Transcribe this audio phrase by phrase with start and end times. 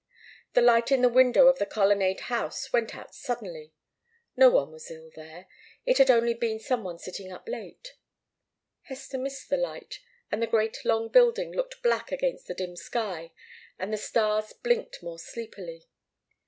[0.53, 3.71] The light in the window of the Colonnade House went out suddenly
[4.35, 5.45] no one was ill there
[5.85, 7.93] it had only been some one sitting up late.
[8.85, 9.99] Hester missed the light,
[10.31, 13.29] and the great long building looked black against the dim sky,
[13.77, 15.85] and the stars blinked more sleepily.